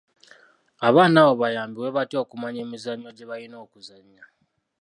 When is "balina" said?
3.29-3.55